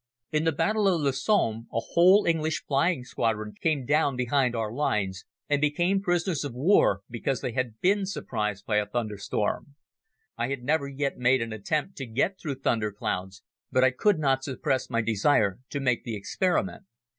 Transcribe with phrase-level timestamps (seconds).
[0.31, 4.73] In the Battle of the Somme a whole English flying squadron came down behind our
[4.73, 9.75] lines and became prisoners of war because they had been surprised by a thunderstorm.
[10.39, 14.17] I had never yet made an attempt to get through thunder clouds but I could
[14.17, 16.85] not suppress my desire to make the experiment.